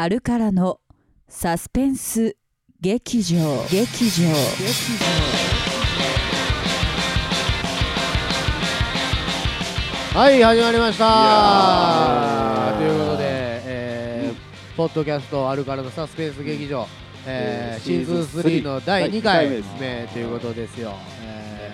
[0.00, 0.78] アルカラの
[1.28, 2.36] サスペンス
[2.80, 3.36] 劇場。
[3.68, 4.28] 劇場。
[10.16, 12.76] はい始まりました。
[12.78, 13.24] ということで、
[13.64, 16.86] えーポッドキャストアルカラのサスペンス劇場、
[17.26, 20.94] えーえーシーズンシーズン3の第2第回二回目です目ということですよ、
[21.24, 21.72] え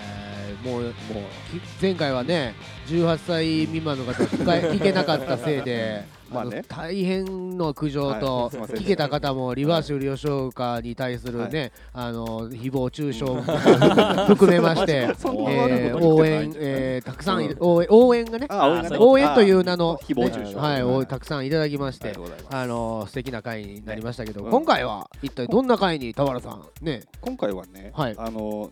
[0.63, 2.55] ーもうもうき前回はね
[2.87, 6.57] 18歳未満の方聞か聞けなかったせいでまあね。
[6.57, 13.41] の大変の苦情と、聞けた方もリバーシブル吉岡に対するね、あの誹謗中傷も
[14.27, 14.93] 含めまして、
[15.49, 20.55] えー応援えーたくさん応援応援がねあ応援という名の、あ誹謗中傷。
[20.55, 22.13] ねはい、たくさんいただきまして
[22.49, 24.49] あの素敵な回になりましたけど、ね。
[24.49, 27.03] 今回は一体どんな回に田原さんね？
[27.21, 28.15] 今回はね、はい。
[28.17, 28.71] あの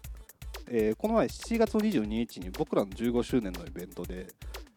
[0.69, 4.27] えーこの前7月22日に僕らの15周年のイベントで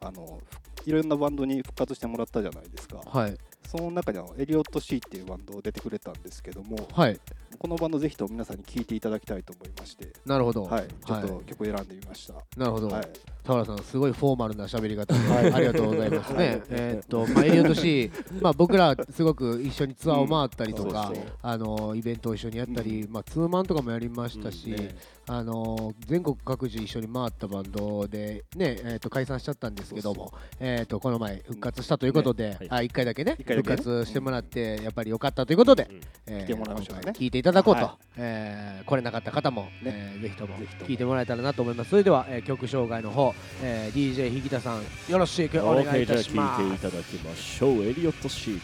[0.01, 3.01] あのふいろんなバンドに復活してもらったじゃないですか。
[3.05, 3.37] はい。
[3.67, 7.21] その中にはエリオット・シーっていうバンド出てくれたんですけどもはい。
[7.59, 10.65] このバンドぜひとも皆さんに聴いていただきたいと思いましてなるほど。
[10.65, 10.89] はい。
[11.07, 13.09] ちょっはと曲選んでみました、なるほど、はい。
[13.45, 15.53] 田原さんすごいフォーマルな喋り方で、はい。
[15.53, 16.63] ありがとうございますね、はい。
[16.71, 18.11] えーっと、まあ、エリオット C
[18.43, 21.23] まあ僕らすごく一緒にツアーを回ったりとか、うん。
[21.43, 24.97] あのイベントを一緒にやったり、まあ、ツーマンとかもやりましたし、ね。
[25.29, 33.37] あの全国各地一緒に回ったバンドで、ねえー、と解散しちゃったんですけどもえー、とこの前復活したということで、あ1回だけね。
[33.39, 33.56] 一回だけ。
[33.56, 35.89] ね復活してもらってやっぱり良かったということで、
[36.27, 37.01] えー来てもらいましょうね。
[37.05, 41.91] 今回聞いていただこうと、はえー来れなかった方も、えーぜひとも聞いてもらえたらなと思います。
[41.91, 46.63] それでは、えー曲紹介の方、えー DJ ひぎたさんよろしくお願いいたします。
[46.63, 47.85] あ聞いていただきましょう。
[47.85, 48.61] エリオット C で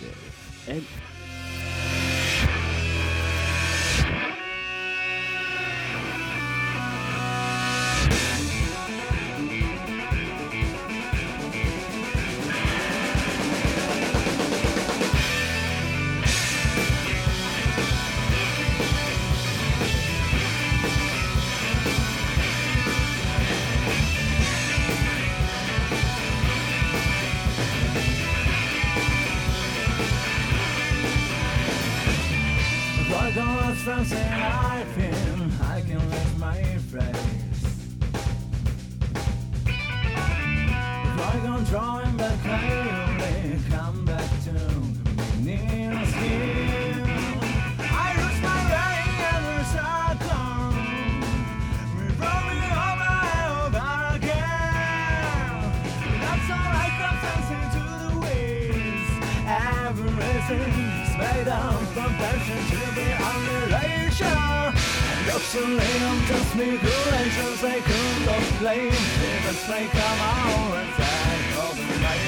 [65.65, 71.87] I'm just manipulations they could not blame Because they come out and say all the
[72.03, 72.19] right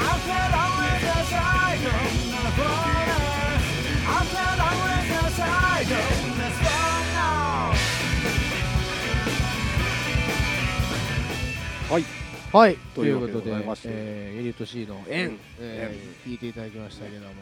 [0.00, 3.24] I can always decide on the corner
[4.08, 7.76] I can always decide on the spot now
[11.90, 12.04] はい
[12.52, 17.32] はい、とということででございましてえーエリオット C の「円」うんえー聞いていただきましたけども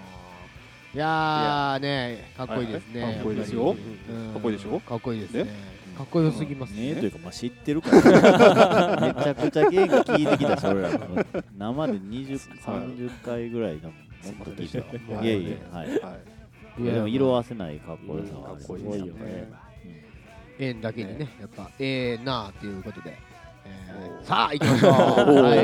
[0.96, 3.76] いやーねかっこいいですね、はいかっこいいですよ。
[4.32, 4.80] かっこいいでしょ？
[4.80, 5.44] かっこいいですね。
[5.44, 5.50] ね。
[5.94, 6.94] かっこよすぎますね。
[6.94, 9.14] ねというかまあ知ってるから。
[9.14, 10.90] めちゃくちゃ芸が聞いてきたし俺ら。
[10.92, 10.98] も
[11.58, 13.94] 生で20、30回ぐらいのも
[14.42, 15.22] っと聞いたわ。
[15.22, 16.16] いえいえはいは
[16.78, 16.82] い。
[16.82, 19.52] いやでも色あせないかっこよさはすごですよねいよね。
[20.58, 23.18] 円だけにねやっぱええなあっていうことで、
[24.22, 24.92] さあ行きましょう、
[25.42, 25.56] は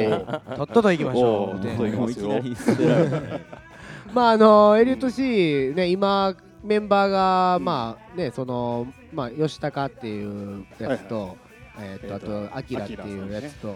[0.53, 1.61] い、とっとと行きましょう。
[1.63, 3.63] とっと行きもういきなり捨てられたね
[4.13, 11.37] まああのエリオット C ね今メンバーがまあねそのまあ吉高っていうやつと、
[11.79, 13.75] えーっとあとアキラっていうやつと、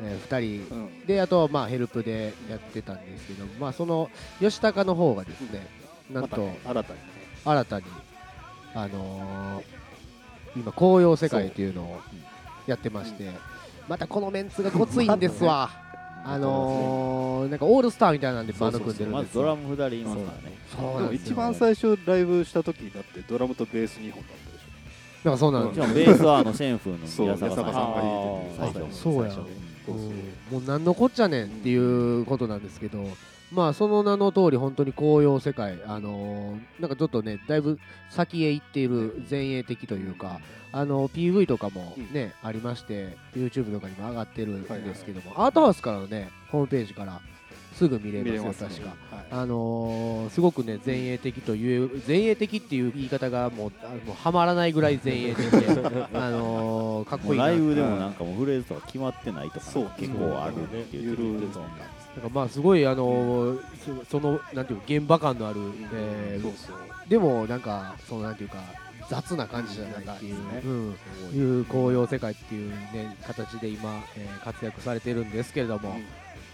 [0.00, 0.66] えー、2
[1.00, 1.06] 人。
[1.06, 4.10] であとまあヘルプでやってたんですけどまあその
[4.40, 5.66] 吉高の方がですね
[6.10, 6.98] なんと新たに。
[7.44, 7.84] 新たに
[8.74, 9.76] あのー
[10.56, 12.00] 今紅葉世界というのを
[12.66, 13.30] やってまして
[13.88, 15.70] またこのメンツがごついんですわ
[16.28, 20.58] あのーなんかオールスターみたいなんでバンド組んでるんまずドですよラム2人いますからね。
[20.68, 21.26] そうでもなんですよ。
[21.32, 24.62] 一番最初ライブした時だってドラムとベース2本だったでし
[25.24, 25.86] なんかそうなんですよ。
[25.94, 29.28] ベースはあのシェンフーのそう宮坂さん宮坂さんが弾いてる最初はいそうや。
[29.30, 30.02] うそううん。
[30.50, 32.98] もう何のこっちゃねんっていうことなんですけど、
[33.52, 37.78] まあその名の通り本当に紅葉世界あのーなんかちょっとねだいぶ
[38.10, 40.40] 先へ行っている前衛的というか
[40.72, 47.20] あの PV とかもね、ありまして YouTube とかにも上がってるんですけども、アートハウスからのねホームページから
[47.72, 48.68] すぐ見れますね。
[48.68, 48.88] 確か。
[49.16, 49.26] はい。
[49.30, 55.66] あのーすごくね前衛的という前衛的っていう言い方がもうあもうはまらないぐらい前衛的で
[56.12, 59.90] あのーかっもこいいライブでもなんかもうフレーズとか決まってないとかそう。
[59.96, 61.46] 結構あるっていうね
[62.16, 63.60] なんかまあすごいあのー
[64.04, 65.60] そそのなんていうか現場感のある、
[65.92, 66.76] えー
[67.08, 68.56] でもなんかそのなんていうか
[69.08, 70.96] 雑な感じじゃないっていう、うん、
[71.32, 75.94] いう紅葉世界っていうね形で今、えー活躍されてるんですけれども、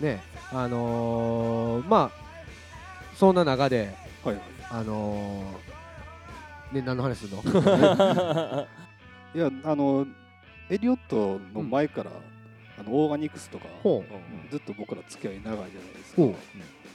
[0.01, 0.21] ね
[0.51, 3.95] あのーまあそんな中で
[4.25, 4.45] はいはい。
[4.71, 7.43] あのーね何の話するの？
[9.35, 10.07] いやあの
[10.71, 12.11] エリオットの前から、
[12.79, 14.05] あのオーガニクスとかほ
[14.51, 16.23] ずっと僕ら付き合い長いじゃないですか。
[16.23, 16.35] ほ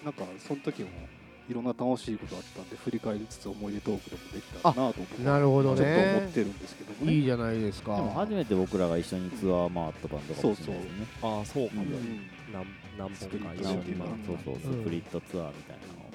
[0.03, 0.89] なんかその時も
[1.49, 7.13] いろんな楽しいことあったんで振り返りつつ思い出トークでもできたらなと僕はなるほどちょっと思ねってるんですけどもね。
[7.13, 7.95] いいじゃないですか。
[7.95, 11.07] でも初めて僕らが一緒にツアー回ったバンドかもしれないですね。
[11.23, 11.75] ああそうか。
[11.75, 12.29] も、うん。
[12.51, 12.65] 何
[12.97, 13.79] 何本か一一緒に。
[13.79, 14.53] 緒にまあうんそうそう。
[14.55, 16.11] うんスプリットツアーみたいなのを。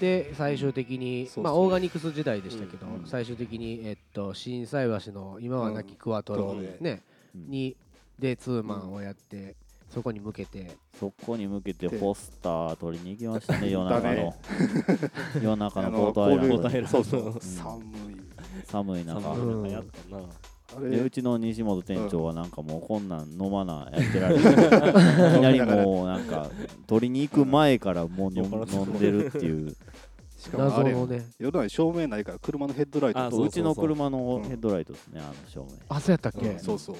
[0.00, 1.44] で最終的に、そうそう。
[1.44, 3.06] まあ、オーガニクス時代でしたけど、うん。
[3.06, 6.78] 最終的に、えっと、心斎橋の今はなきクワトロ、うん。
[6.80, 7.02] ね
[7.34, 7.50] うん。
[7.50, 7.76] に
[8.22, 9.56] でツーマンをやって、
[9.90, 10.70] そこに向けて。
[10.98, 14.34] そこに向けてでポスター取りに行きましたね 夜中の。
[15.42, 17.02] 夜中あのポートアイランド
[17.40, 17.80] 寒
[18.12, 18.22] い。
[18.64, 19.20] 寒い中。
[19.20, 20.22] 寒い中やったな、
[20.76, 24.40] あでれうちの西本店長はなんかもうこんなん飲まなやってられる。
[24.40, 26.48] いきなりもうなんか
[26.86, 29.76] 取りに行く前からもう飲んでるっていう。
[30.38, 31.26] しかもあれ謎のね。
[31.40, 35.76] 夜中に照明ないから車のヘッドライトううちの車のヘッドライトですねあの照明。
[35.88, 36.58] あそうやったっけ、うん。
[36.60, 36.96] そうそう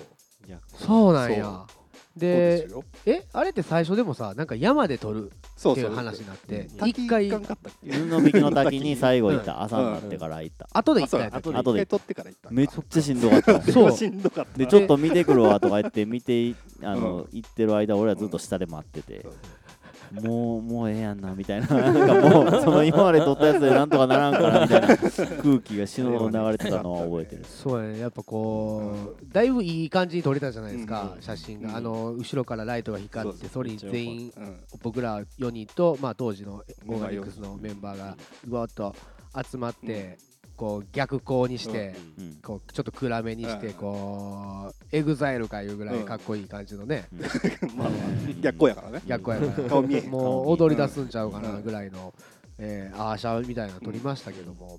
[0.74, 1.44] そうなんや。
[1.44, 1.82] そう。
[2.14, 2.84] でそうですよ。
[3.06, 5.42] えあれって最初でもさなんか山で撮るっていう。
[5.56, 6.88] そうそう話になってうん。
[6.88, 7.90] 一回行かんかったっけ？
[7.90, 9.62] 布引きの滝に最後行った。
[9.62, 10.68] 朝になってから行った。
[10.72, 11.86] 後で行った後で。
[11.86, 13.62] 撮ってから行っためっちゃしんどかった。
[13.62, 13.92] そう。
[13.92, 14.58] しんどかった。
[14.58, 17.28] でちょっと見てくるわとか言って見ていあの、うん。
[17.32, 19.24] 行ってる間俺はずっと下で待ってて
[20.20, 21.66] もうもうええやんなみたいな。
[21.66, 27.44] なんかもうその今まで撮ったやつでなんとかならんかなみたいな空気が死ぬほど流れてたのは覚えてる。
[27.44, 31.22] そうやねやっぱこうだいぶいい感じに撮れたじゃないですか、うん。
[31.22, 34.60] 写真が、うんあの後ろからライトが光ってそれに全員うん。
[34.82, 38.16] 僕ら4人と、まあ、当時のオーガニクスのメンバーが
[38.48, 38.94] うわっと
[39.50, 40.18] 集まって、
[40.56, 43.72] こう逆光にして、うんこうちょっと暗めにして、うん。
[43.74, 47.08] こうエグザイルかいうぐらいかっこいい感じのね、
[48.40, 49.02] 逆光やからね。
[49.06, 50.10] 逆光やから。
[50.10, 52.12] もう踊り出すんちゃうかなうんぐらいの、
[52.58, 54.78] えーアーシャみたいなの撮りましたけども、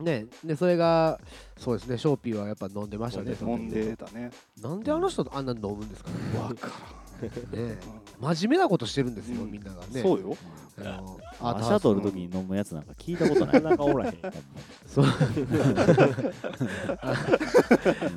[0.00, 1.20] ねでそれが
[1.58, 4.30] そうですねショーピーはやっぱ飲んでましたね飲んでたね。
[4.60, 6.38] なんであの人あんなに飲むんですかね。
[6.38, 7.78] わからね
[8.20, 9.50] 真面目なことしてるんですよ、うん。
[9.50, 10.02] みんながね。
[10.02, 10.36] そうよ。
[10.78, 14.18] あのアシートハウスャ取るときに飲むやつなんか聞いたことないなかなかおらへん
[14.86, 15.06] そう。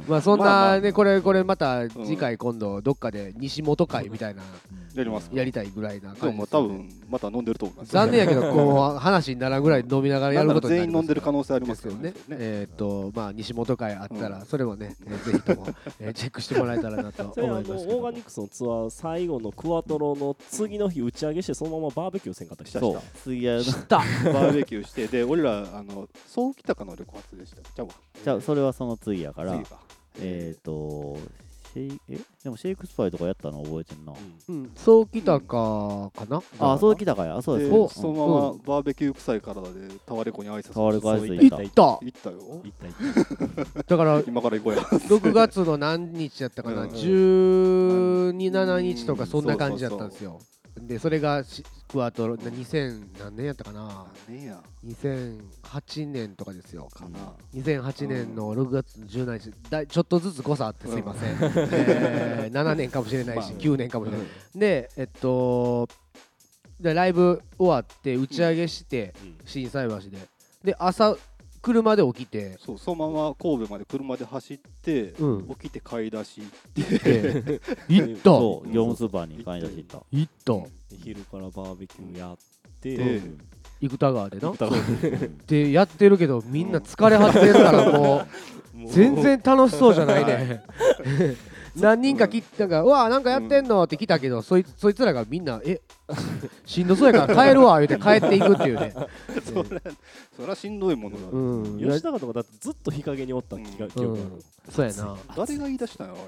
[0.07, 4.41] まあそんなね、これこれまた次回今度どっかで西本会みたいな
[4.95, 6.37] やりますやりたいぐらいなで感じでね。
[6.37, 7.91] も多分また飲んでると思います。
[7.91, 11.97] 残念やけどこう話にならんぐらい飲みながらやることにな全員ります飲んでる可能性ありでますすよね。
[12.07, 12.13] よね。
[12.31, 14.45] えーっとまあ西本会あったらうん。
[14.45, 15.67] それもね、えーぜひとも、
[15.99, 17.75] えーチェックしてもらえたらなと思いますけど。
[17.75, 27.83] もーガニクスのツアー最後のクワトロの次の日打ち上げしてそのままバーベキューせんかったっけそう次は知ったバーベキューしてで俺らあの早期高の緑発でした？
[28.23, 29.79] じゃあそれはその次やから次か
[30.19, 31.17] えっ、ー、と
[31.73, 32.19] シェイえ？
[32.43, 34.13] でもシェイクスパイとかやったの覚えてんな、
[34.49, 34.71] うん。
[34.75, 39.69] そうきたかかなあそう来たかやあそうでですおそのままバーベキュー臭い体で
[40.05, 41.35] タワレコに挨拶タワレコ挨拶。
[41.41, 41.57] 行った。
[41.57, 41.81] 行った。
[42.05, 42.37] 行ったよ。
[42.63, 42.93] 行った行
[43.63, 43.83] った。
[43.83, 44.81] だから今から行こうや。
[44.81, 46.89] 6月の何日やったかな、うん。
[46.89, 50.39] 1217日とかそんな感じやったんですよ
[50.79, 54.07] でそれがしクワトロ2000何年やったかな。
[54.27, 56.89] ねや？2008年とかですよ。
[56.91, 57.19] かな。
[57.53, 62.51] 2008年の6月17日だいちょっとずつ誤差あってすいません、えー。
[62.51, 63.59] 7年かもしれないし、まあ。
[63.59, 65.87] 9年かもしれない、でえっと
[66.79, 69.47] でライブ終わって打ち上げしてうん。
[69.47, 70.17] 心斎橋で。
[70.63, 71.15] で朝
[71.63, 72.57] 車で起きて。
[72.63, 75.47] そうそのまま神戸まで車で走ってうん。
[75.55, 76.41] 起きて買い出し
[76.75, 78.23] で行った。
[78.37, 80.03] そう業務スーパーに買い出し行った。
[80.11, 80.97] 行った。
[81.03, 82.37] 昼からバーベキューやっ
[82.81, 83.21] て、で
[83.81, 84.53] 生田川でな。
[85.47, 85.71] で。
[85.71, 88.17] やってるけどみんな疲れ果てるからもも
[88.75, 88.87] う う。
[88.89, 90.63] 全然楽しそうじゃないね
[91.75, 95.81] 何人かきなんか「うわなんかやってんの?」って来たけどそいそいつらがみんな「え
[96.65, 98.93] しんどそうやから帰るわ」言うて帰っていくっていうね。
[99.43, 99.81] そりゃ
[100.35, 101.23] そりゃしんどいものだ。
[101.31, 101.79] うん。
[101.79, 105.15] 吉高とかだってずっと日陰におった気が、記憶あるそうやな。
[105.35, 106.21] 誰が言い出したんやあれ。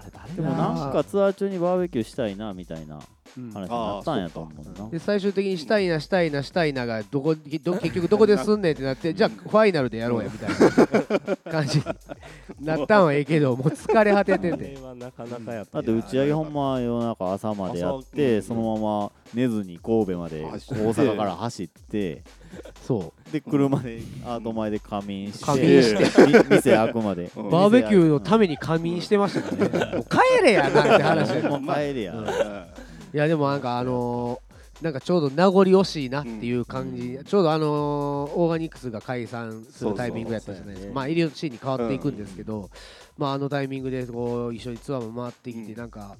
[0.00, 2.96] あれ誰でもなんかツアー中にバーベキューしたいなみたいな。
[2.96, 3.02] うん
[3.36, 4.88] 話になったんやと思うな。
[4.90, 11.84] で最終的にしたいなしたいなしたいながどこど結局どこですんねんってなってじゃあファイナルでやろうやみたいな感じに
[12.66, 22.22] なったんはええけどもう疲れ果ててあてれはなかなかやっただって打ち上げほんま夜中朝までやって朝そのまま寝ずに神戸まで大阪から走って
[22.86, 32.26] そうで車でアート前で仮眠して仮眠してみ店開くまでうんバーベキューのために仮眠してましたからねもう帰れやなんて話でもう帰れやうん
[33.14, 42.70] いやでもなんかあのーなんかちょうど名残惜しいなっていう感じ、ちょうどあのーオーガニクスが解散するタイミングやったじゃないですか、ねまあイリオシーンに変わっていくんですけど、
[43.16, 45.78] まああのタイミングでこう一緒にツアーも回ってきて、うん。
[45.78, 46.16] なんか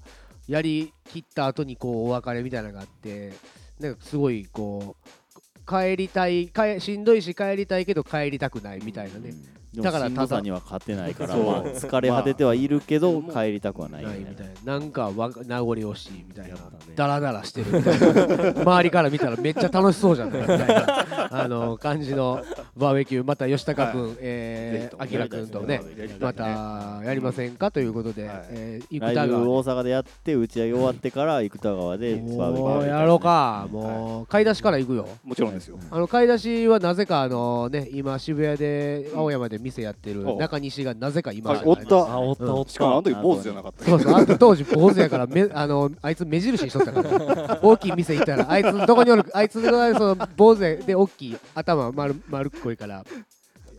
[0.46, 3.32] やりきった後にこうお別れみたいなのがあって
[3.80, 10.40] なんかすごいこう帰りたい帰しんどいし帰りたいけど帰りたくないみたいなね、だだかただかららただ。
[10.40, 14.78] には勝てないから、まあ、疲れ果ててはいるけど、まあ帰りたくはないみたいなないみたいな。
[14.78, 16.50] なんかわ名残惜しいみたいな。
[16.50, 16.92] やったね。
[16.94, 18.60] ダラダラしてるみたいな。
[18.62, 20.40] 周りから見たらめっちゃ楽しそうじゃない？
[20.42, 21.28] みたいな。
[21.36, 22.42] あの感じの
[22.76, 26.16] バーベキューまた吉高君、ぜひともえーあきら君とねね。
[26.20, 27.70] またやりませんか？
[27.70, 28.44] ということで、はい。
[28.50, 33.66] えー、ライブ生田川大阪でやって打ち上げ終わってから生田川でバーベキューやろうか。
[33.70, 35.08] もう買い出しから行くよ。
[35.24, 35.78] もちろんですよ。
[35.90, 40.36] あの買い出しはなぜかあのね今渋谷で青山で店やってるお。
[40.38, 41.96] 中西がなぜかいましおった。
[41.96, 43.84] あおったおっしかもあのた時坊主じゃなかった。
[43.84, 53.04] そうそう、当時坊主やからめ あのあいつ目印にしとったから、大きい店行ったらあいつどこにおるあいつがその坊主でで大きい頭丸丸っこいから。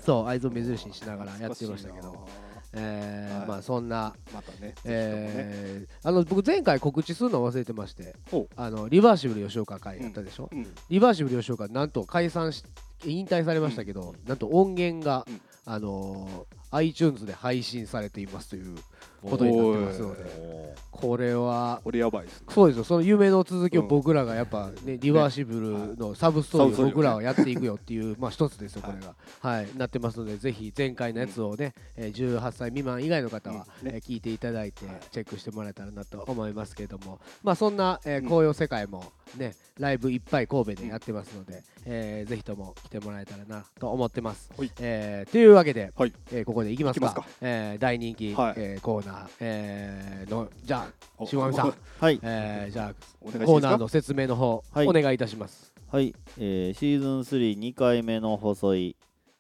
[0.06, 2.28] そうあいつを目印にしながらやってましたけど、
[2.74, 3.48] えーはい。
[3.48, 8.16] まあそんな、またねえーあの僕前回告知するの忘れてまして
[8.56, 10.68] あのリバーシブル吉岡会やったでしょ、うん。
[10.90, 12.64] リバーシブル吉岡なんと解散し
[13.04, 18.76] 引退されましたけど、なんと音源が、うんあのー iTunes で配信されていますという
[19.22, 20.76] ことになってますので。
[20.92, 22.84] これはこれやばいですねそうですよ。
[22.86, 29.14] その夢の続きをうん僕らがやっぱねリバーシブルのサブストーリーを僕らはやっていくよっていうまあ一つですよこれが。
[29.42, 29.68] はい。
[29.76, 33.88] なってますのでぜひ前回のやつをねえー18歳未満以外の方はうん。
[33.90, 33.96] ね。
[33.96, 37.20] えー聞いていただいてチェックしてもらえたらなと思いますけれども。
[37.44, 39.04] まあそんなえー紅葉世界も
[39.38, 44.50] ねライブいっぱい神戸でやってますのでえーぜひとも来てもらえたらなと思ってます。
[44.58, 44.72] はい。
[44.80, 46.14] えーというわけではい。
[46.32, 47.14] えーここでいきますか。
[47.16, 48.54] まえー大人気はい。
[48.58, 49.28] えーコーナー。
[49.40, 51.74] えーのじゃあお下上さん。
[52.00, 54.88] はい、えーじゃコーナーの説明の方、はい。
[54.88, 55.74] お願いいたします。
[55.92, 56.14] はい。
[56.38, 58.96] えーシーズン32回目の細い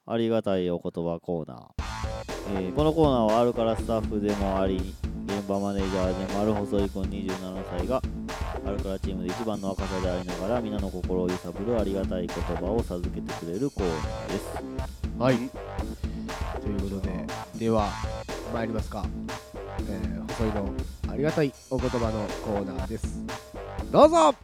[0.05, 1.85] ありがたいお言葉コーナー、
[2.55, 4.93] えーこのコーナーはあるからスタッフでもあり
[5.25, 8.01] 現場マネージャーでもある細い君27歳が
[8.65, 14.45] あるからチームで一番の若さでありながら皆の心を揺さぶるありがたい言葉を授けてくれるコーナーです。
[15.19, 15.37] はい。
[15.37, 17.14] ということで、
[17.57, 17.89] では、
[18.53, 19.05] 参りますか。
[19.79, 20.73] えー、細いの
[21.09, 23.23] ありがたいお言葉のコーナーです。
[23.91, 24.35] どうぞ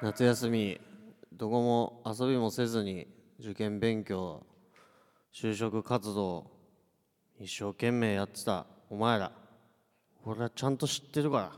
[0.00, 0.80] 夏休み
[1.32, 3.08] どこも遊びもせずに
[3.40, 4.44] 受験勉強
[5.34, 6.50] 就職活動
[7.40, 9.32] 一生懸命やってたお前ら
[10.24, 11.52] 俺はちゃんと知ってるから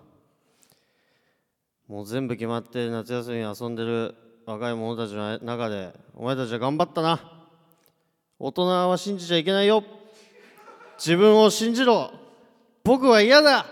[1.87, 4.15] もう全部決まって夏休み遊んでる
[4.47, 7.34] 若い者たちの中でお前たちは頑張ったな
[8.45, 9.83] 大人は信じちゃいけないよ。
[10.99, 12.11] 自分を信じろ。
[12.85, 13.65] 僕は嫌だ。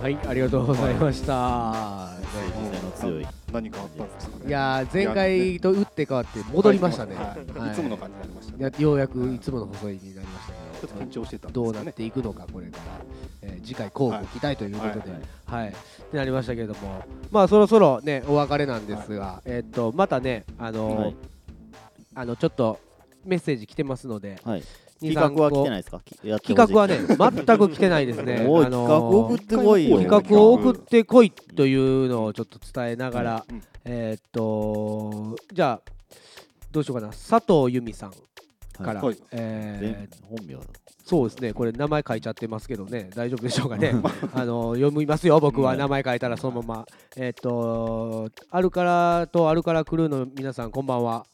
[0.00, 2.12] はい、ありがとうございました。
[2.32, 3.26] 実践の強い。
[3.52, 7.14] 何かあったんですかねいやー、前回と打って変わって戻りましたね。
[7.16, 7.72] はいはい。
[7.72, 8.64] いつもの感じになりましたね。
[8.64, 10.52] やようやくいつもの細いになりました。
[10.80, 12.82] けどちょっと緊張してたんですどうなっていくのかこれから、
[13.42, 15.12] えー次回交互期待ということで、
[15.44, 15.68] はい。
[15.68, 15.72] っ
[16.10, 17.04] てなりましたけれども。
[17.30, 21.16] まあそろそろねお別れなんですが、えーっとまたねあのーはい
[22.16, 22.80] あのちょっと
[23.24, 24.62] メッセージ来てますのではい。
[25.02, 26.00] 2企画は来ていないですか？
[26.40, 28.36] 企画はね全く来てないですね。
[28.40, 29.62] あのー企
[30.26, 33.62] 画を送ってこいというのをちょっと伝えながら、うん。
[33.84, 35.90] えーっとじゃあ
[36.72, 37.08] どうしようかな。
[37.12, 38.12] 佐藤由美さん
[38.82, 39.16] から、はい。
[39.32, 40.60] えー全本名だ。
[41.04, 43.92] そうですね、これ名前書いちゃってますけどね、大丈夫でしょうかね。
[44.34, 45.72] あの読みますよ、僕は。
[45.74, 45.78] うん。
[45.78, 46.86] 名前書いたらそのまま。
[47.16, 51.26] えっと、アルカラとアルカラクルーの皆さん、こんばんは。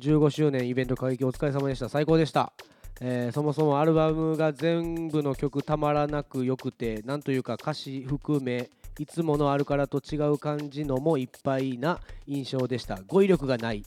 [0.00, 1.88] 15周年イベント過激お疲れ様でした。
[1.88, 2.52] 最高でした。
[3.00, 12.98] えーそもそもアルバムが全部の曲たまらなくよくて、なんというか歌詞含め、いつものアルカラと違う感じのもいっぱいな印象でした。
[13.06, 13.84] 語彙力がない。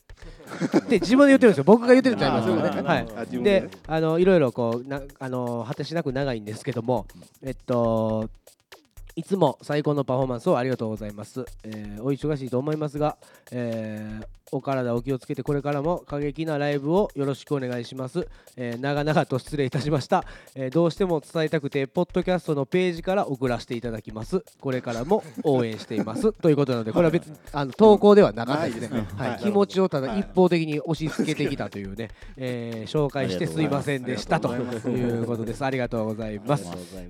[0.78, 1.64] って自分で言ってるんですよ。
[1.66, 2.82] 僕が言ってるんちゃいますよね。
[2.82, 3.28] はい。
[3.28, 7.06] でねあのいろいろこうなあの果てしなく長いんですけども
[7.44, 8.30] えっと
[9.16, 13.18] いつも最高のパフォーマンスをありがとうございます、えーお忙しいと思いますが、
[13.52, 18.28] えーお体お気をつけてこれからも過激なライブをよろしくお願いします、
[18.58, 20.26] えー長々と失礼いたしました、
[20.56, 24.44] えーどうしても伝えたくてポッドキャストのページから送らせていただきます。
[24.60, 26.34] これからも応援しています。
[26.42, 29.08] ということなのでこれは別にあの投稿ではなかったですね。
[29.16, 29.30] はい。
[29.32, 29.40] はい。
[29.40, 30.20] 気持ちをただはい。
[30.20, 35.64] 一方的に押し付けてきたというね、えー紹介してすいませんでしたということです。
[35.64, 36.66] ありがとうございます。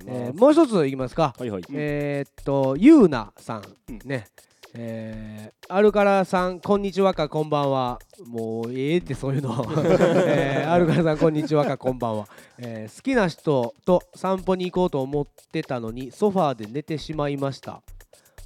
[0.06, 1.34] えーもう一ついきますか。
[1.36, 1.62] はいはい。
[1.72, 1.91] えー
[2.26, 4.26] っと、ゆうなさんうんね。
[4.74, 7.98] えー、アルカラさんこんにちはかこんばんは。
[8.26, 9.66] もうええってそういうの、
[10.26, 17.82] えー、アルカラさんこんにちはかこんばんは、えー好きな人と散歩に行こうと思ってたのにソファーで寝てしまいました。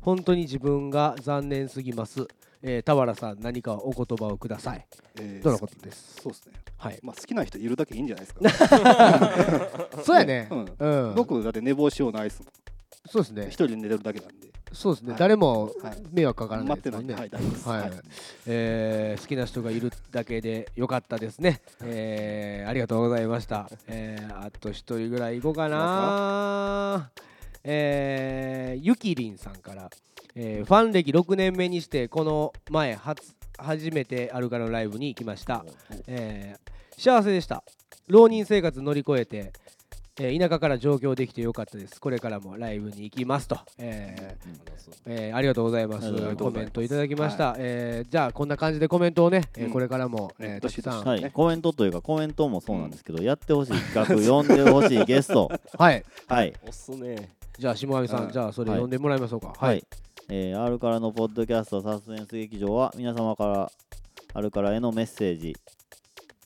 [0.00, 2.26] 本当に自分が残念すぎます、
[2.62, 4.84] えー、田原さん何かお言葉をください。
[5.20, 6.22] えーとのことです？
[6.22, 6.54] そうですね。
[6.76, 6.98] はい。
[7.04, 10.02] まあ好きな人いるだけいいんじゃないですか。
[10.02, 10.48] そうやね。
[10.50, 10.74] うん。
[10.76, 11.14] うん。
[11.14, 12.48] 僕だって寝坊しようないですもん。
[13.08, 14.46] そうですね一人で寝てるだけなんで。
[14.72, 17.14] そうですね、はい誰もはい迷惑かからない待ってですもんね。
[17.14, 17.30] はい、
[18.46, 21.62] えー好きな人がいるだけでよかったですね。
[21.82, 23.70] えーありがとうございました。
[23.86, 27.10] えーあと一人ぐらい行こうかな。
[27.64, 29.88] えーゆきりんさんから、
[30.34, 35.64] えーファン歴6年目にしてこの前初初めてアルカのライブに行きました。
[36.06, 37.62] えー幸せでした。
[38.08, 39.52] 浪人生活乗り越えて、
[40.18, 42.00] えー田舎から上京できてよかったです。
[42.00, 43.58] これからもライブに行きますと。
[43.78, 46.06] えーえーありがとうございます。
[46.06, 46.44] ありがとうございます。
[46.44, 49.73] コメントいただきました、えーじゃあこんな感じでコメントをね、えーうん。
[49.73, 50.99] これからも、えーどしさん。
[51.00, 55.50] ははい、コメントというかコメントもそうなんですけど、やってほしい企画呼んでほしいゲスト。
[55.76, 56.04] はい。
[56.26, 56.49] はい。
[56.49, 57.30] 押すね。
[57.58, 58.32] じゃあ下上さん、うん。
[58.32, 58.80] じゃあそれはい。
[58.80, 59.52] 呼んでもらいましょうか。
[59.58, 59.85] はい、
[60.30, 63.73] えー、R からのポッドキャストサスペンス劇場は皆様から
[64.35, 65.56] R からへのメッセージ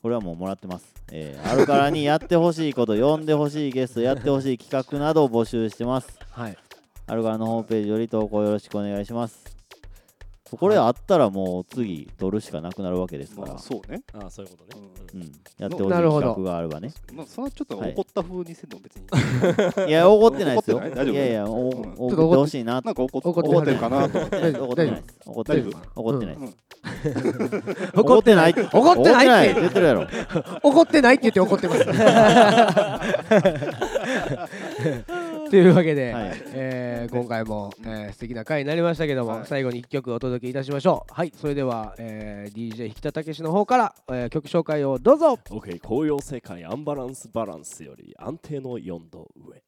[0.02, 6.18] これはもうもらってます、えー、R からにやってほしいこと呼んでほしいゲストやってほしい企画などを募集してます。
[6.30, 6.56] はい。
[7.10, 9.59] R からのホームページより投稿よろしくお願いします
[10.58, 14.02] これあったらもう次取るしかなくなるわけですから、まあそうね。
[14.12, 14.82] ああそういうことね、
[15.14, 15.22] ううん。
[15.22, 16.92] うん、やってほしい企画があればね。
[17.12, 17.92] まあそれはちょっとはい。
[17.92, 19.04] 怒った風にせんのも別に。
[19.88, 20.78] いや怒ってないですよ。
[20.82, 21.04] 怒ってない？
[21.04, 21.14] 大丈夫？
[21.14, 21.94] いやいやおうん。
[21.94, 22.80] 送ってほしいな。
[22.80, 24.36] なんか怒って怒ってるかなと思って。
[24.58, 25.02] 怒ってない。
[25.26, 25.64] 怒ってない
[25.94, 26.36] 怒ってない
[27.94, 28.52] 怒ってない。
[28.52, 28.62] 怒ってないって。
[28.72, 30.06] 怒って言ってるやろ。
[30.62, 31.84] 怒ってないって言って怒ってます
[35.50, 36.42] というわけで、はい。
[36.52, 39.46] えー今回も、えー素敵な回になりましたけども、はい。
[39.46, 41.12] 最後に1曲お届けいたしましょう。
[41.12, 45.38] はいそれでは、えー DJ 引田武史の方から、えー曲紹介をどうぞ。
[45.50, 49.60] OK 紅葉世界アンバランスバランスより安定の4度上